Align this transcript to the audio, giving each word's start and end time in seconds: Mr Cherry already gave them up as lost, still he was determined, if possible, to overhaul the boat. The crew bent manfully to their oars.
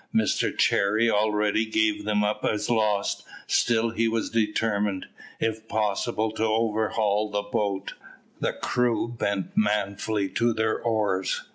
Mr 0.15 0.57
Cherry 0.57 1.11
already 1.11 1.63
gave 1.63 2.05
them 2.05 2.23
up 2.23 2.43
as 2.43 2.71
lost, 2.71 3.23
still 3.45 3.91
he 3.91 4.07
was 4.07 4.31
determined, 4.31 5.05
if 5.39 5.67
possible, 5.67 6.31
to 6.31 6.43
overhaul 6.43 7.29
the 7.29 7.43
boat. 7.43 7.93
The 8.39 8.53
crew 8.53 9.07
bent 9.09 9.55
manfully 9.55 10.27
to 10.29 10.53
their 10.53 10.79
oars. 10.81 11.41